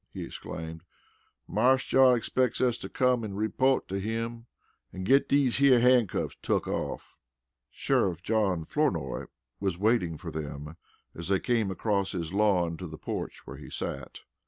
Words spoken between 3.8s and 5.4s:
to him an' git